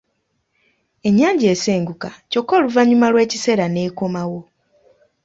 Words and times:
Ennyanja 1.07 1.47
esenguka 1.55 2.09
kyokka 2.31 2.53
oluvannyuma 2.59 3.07
lw’ekiseera 3.11 3.65
n’ekomawo. 3.69 4.39